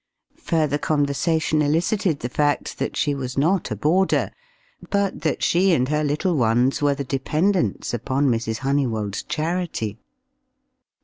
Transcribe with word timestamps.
Further 0.39 0.79
conversation 0.79 1.61
elicited 1.61 2.21
the 2.21 2.27
fact 2.29 2.79
that 2.79 2.97
she 2.97 3.13
was 3.13 3.37
not 3.37 3.69
a 3.69 3.75
boarder, 3.75 4.31
but 4.89 5.21
that 5.21 5.43
she 5.43 5.73
and 5.73 5.89
her 5.89 6.03
little 6.03 6.35
ones 6.35 6.81
were 6.81 6.95
the 6.95 7.03
dependents 7.03 7.93
upon 7.93 8.27
Mrs. 8.27 8.61
Honeywold's 8.61 9.21
charity. 9.21 9.99